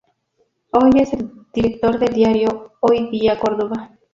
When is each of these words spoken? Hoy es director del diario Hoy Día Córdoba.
Hoy 0.71 0.89
es 0.99 1.11
director 1.53 1.99
del 1.99 2.11
diario 2.15 2.71
Hoy 2.79 3.11
Día 3.11 3.37
Córdoba. 3.39 3.99